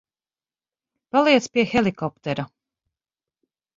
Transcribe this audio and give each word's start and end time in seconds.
Paliec 1.15 1.49
pie 1.53 1.65
helikoptera. 1.73 2.47